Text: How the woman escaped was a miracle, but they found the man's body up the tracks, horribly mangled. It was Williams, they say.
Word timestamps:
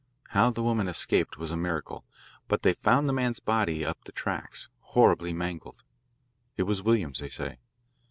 How 0.29 0.49
the 0.49 0.63
woman 0.63 0.87
escaped 0.87 1.37
was 1.37 1.51
a 1.51 1.55
miracle, 1.55 2.05
but 2.47 2.63
they 2.63 2.73
found 2.73 3.07
the 3.07 3.13
man's 3.13 3.39
body 3.39 3.85
up 3.85 4.03
the 4.05 4.11
tracks, 4.11 4.67
horribly 4.79 5.31
mangled. 5.31 5.83
It 6.57 6.63
was 6.63 6.81
Williams, 6.81 7.19
they 7.19 7.29
say. 7.29 7.59